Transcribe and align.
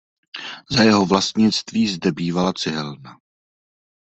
Za 0.69 0.83
jeho 0.83 1.05
vlastnictví 1.05 1.87
zde 1.87 2.11
bývala 2.11 2.53
cihelna. 2.53 3.19